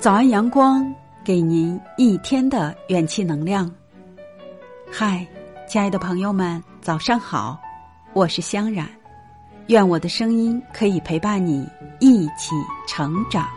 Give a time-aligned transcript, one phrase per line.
[0.00, 3.68] 早安，阳光，给您一天的元气能量。
[4.92, 5.26] 嗨，
[5.66, 7.60] 亲爱的朋友们，早上好，
[8.12, 8.88] 我是香冉，
[9.66, 11.68] 愿我的声音可以陪伴你
[11.98, 12.54] 一起
[12.86, 13.48] 成长。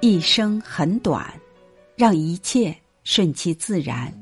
[0.00, 1.24] 一生很短，
[1.94, 4.12] 让一切顺其自然。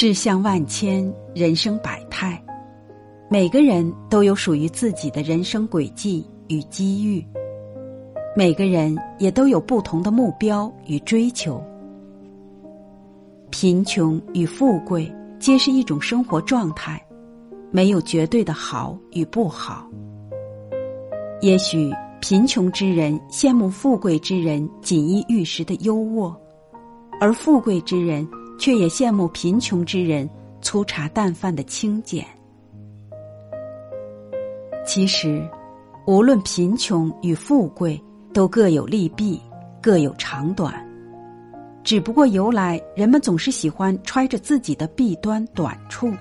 [0.00, 2.40] 世相万千，人生百态，
[3.28, 7.26] 每个人都有属于自己的人生轨迹与机遇，
[8.36, 11.60] 每个人也都有不同的目标与追求。
[13.50, 17.04] 贫穷与富贵皆是一种生活状态，
[17.72, 19.84] 没有绝对的好与不好。
[21.40, 26.32] 也许贫穷之人羡慕富贵之人锦衣玉食的优渥，
[27.20, 28.24] 而富贵之人。
[28.58, 30.28] 却也羡慕贫穷之人
[30.60, 32.26] 粗茶淡饭的清简。
[34.84, 35.46] 其实，
[36.06, 38.00] 无论贫穷与富贵，
[38.32, 39.40] 都各有利弊，
[39.80, 40.74] 各有长短。
[41.84, 46.12] 只不过由来，人们总是喜欢揣着自己的弊端短处，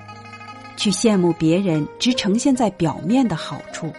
[0.76, 3.92] 去羡慕别人只呈现在表面的好处，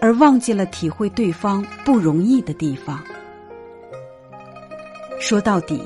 [0.00, 3.02] 而忘记了体会对方不容易的地方。
[5.20, 5.82] 说到底。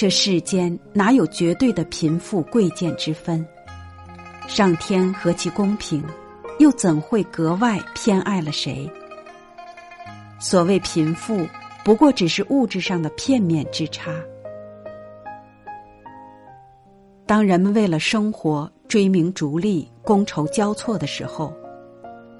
[0.00, 3.46] 这世间哪有绝对的贫富贵贱之分？
[4.48, 6.02] 上天何其公平，
[6.58, 8.90] 又怎会格外偏爱了谁？
[10.38, 11.46] 所谓贫富，
[11.84, 14.10] 不过只是物质上的片面之差。
[17.26, 21.52] 当人们为了生活追名逐利、觥筹交错的时候，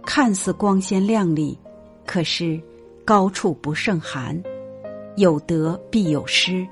[0.06, 1.58] 看似光鲜亮丽，
[2.06, 2.58] 可是
[3.04, 4.42] 高处不胜寒，
[5.16, 6.66] 有得必有失。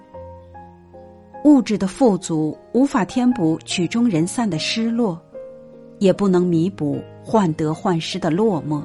[1.45, 5.21] 物质的富足无法填补曲终人散的失落，
[5.99, 8.83] 也不能弥补患得患失的落寞，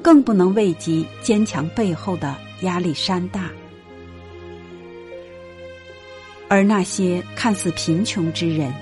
[0.00, 3.50] 更不能慰藉坚强背后的压力山大。
[6.48, 8.72] 而那些看似贫穷之人，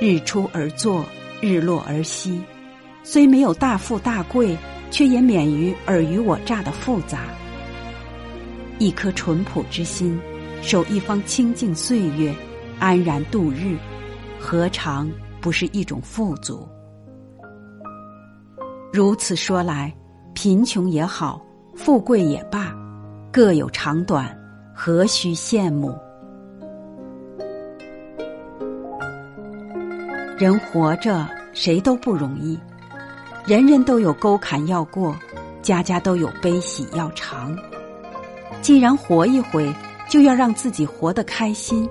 [0.00, 1.04] 日出而作，
[1.40, 2.38] 日落而息，
[3.04, 4.56] 虽没有大富大贵，
[4.90, 7.28] 却也免于尔虞我诈的复杂。
[8.78, 10.18] 一颗淳朴之心。
[10.62, 12.34] 守一方清净岁月，
[12.78, 13.76] 安然度日，
[14.38, 15.10] 何尝
[15.40, 16.68] 不是一种富足？
[18.92, 19.92] 如此说来，
[20.34, 21.40] 贫穷也好，
[21.74, 22.72] 富贵也罢，
[23.32, 24.38] 各有长短，
[24.74, 25.98] 何须羡慕？
[30.38, 32.58] 人活着，谁都不容易，
[33.46, 35.16] 人人都有沟坎要过，
[35.62, 37.56] 家家都有悲喜要尝。
[38.60, 39.74] 既然活一回。
[40.10, 41.88] 就要让自己活得开心，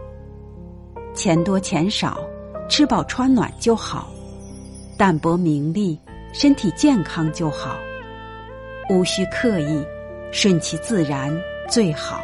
[1.16, 2.19] 钱多钱少，
[2.68, 4.09] 吃饱穿暖就好；
[4.97, 5.97] 淡泊名利，
[6.34, 7.78] 身体健康就好。
[8.90, 9.81] 无需刻意，
[10.34, 11.31] 顺其自然
[11.69, 12.22] 最好。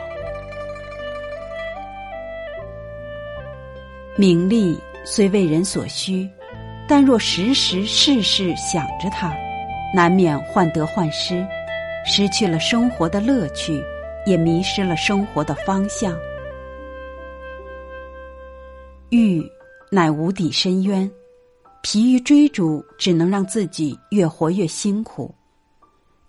[4.17, 6.29] 名利虽为人所需，
[6.89, 9.33] 但若时时事事想着它，
[9.93, 11.47] 难免患得患失，
[12.05, 13.81] 失去了生活的乐趣。
[14.25, 16.15] 也迷失了生活的方向。
[19.09, 19.43] 欲
[19.91, 21.09] 乃无底深渊，
[21.81, 25.33] 疲于追逐，只能让自己越活越辛苦。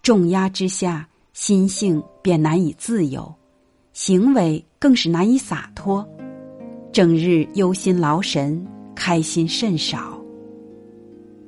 [0.02, 3.34] 重压之下，心性便难以自由，
[3.92, 6.06] 行为更是难以洒脱，
[6.92, 8.64] 整日忧心劳神，
[8.94, 10.20] 开心甚少。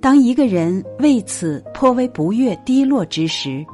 [0.01, 3.65] 当一个人为此颇为不悦、低落之时，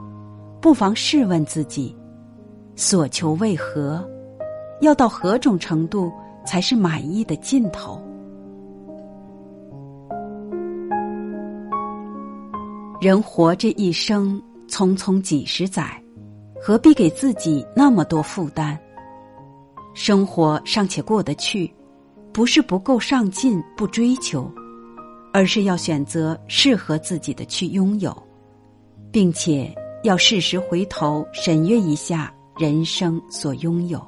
[0.60, 1.96] 不妨试问自己。
[2.76, 4.04] 所求为何？
[4.80, 6.12] 要到何种程度
[6.44, 8.02] 才是满意的尽头？
[13.00, 16.02] 人活这一生，匆匆几十载，
[16.60, 18.76] 何必给自己那么多负担？
[19.94, 21.72] 生活尚且过得去，
[22.32, 24.50] 不是不够上进、不追求，
[25.32, 28.16] 而是要选择适合自己的去拥有，
[29.12, 29.72] 并且
[30.02, 32.34] 要适时回头审阅一下。
[32.56, 34.00] 人生所拥有，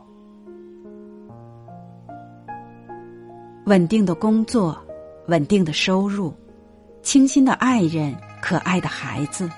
[3.65, 4.81] 稳定的工作，
[5.27, 6.33] 稳定的收入，
[7.03, 9.51] 倾心的爱人，可爱的孩子，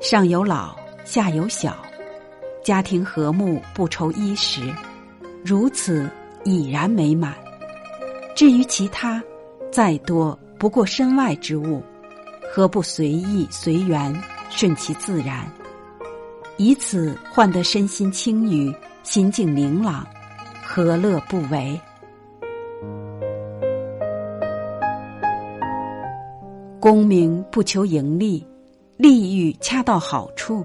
[0.00, 1.76] 上有老，下有小，
[2.62, 4.72] 家庭和睦，不愁衣食，
[5.44, 6.08] 如此
[6.44, 7.34] 已然美满。
[8.36, 9.20] 至于其他，
[9.72, 11.82] 再多不过身外之物，
[12.54, 14.14] 何不随意随缘，
[14.50, 15.44] 顺其自然？
[16.60, 18.74] 以此换得身心清愉、
[19.04, 20.04] 心境明朗，
[20.60, 21.80] 何乐不为？
[26.80, 28.44] 功名不求盈利，
[28.96, 30.64] 利欲恰到好处。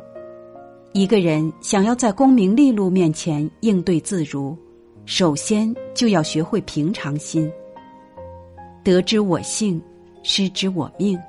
[0.93, 4.57] 一个人想要在功名利禄面前应对自如，
[5.05, 7.51] 首先就要学会平常心。
[8.83, 9.79] 得之我幸，
[10.23, 11.19] 失之我命。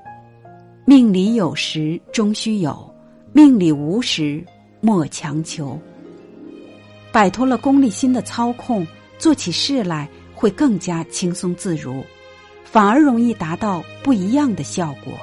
[0.87, 2.91] 命里有时终须有，
[3.35, 4.43] 命里无时
[4.85, 5.81] 莫强求。
[7.11, 8.87] 摆脱了功利心的操控，
[9.19, 12.05] 做起事来会更加轻松自如，
[12.65, 15.15] 反而容易达到不一样的效果。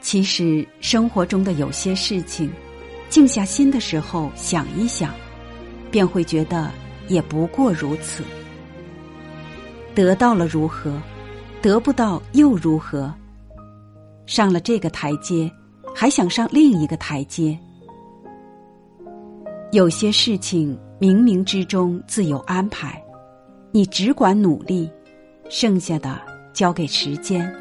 [0.00, 2.50] 其实生活中的有些事情，
[3.10, 5.12] 静下心的时候想一想，
[5.90, 6.70] 便会觉得
[7.08, 8.24] 也不过如此。
[9.94, 10.98] 得到了如何？
[11.60, 13.12] 得不到又如何？
[14.24, 15.50] 上了这个台阶，
[16.00, 17.58] 还想上另一个台阶。
[19.72, 23.02] 有些事情冥冥之中自有安排，
[23.72, 24.88] 你只管努力，
[25.50, 26.16] 剩下的
[26.52, 27.52] 交给时间。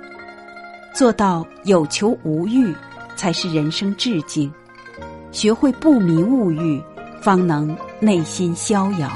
[0.94, 2.72] 做到有求无欲，
[3.16, 4.54] 才是人生至境。
[5.32, 6.80] 学会不迷物欲，
[7.20, 9.12] 方能内心逍遥。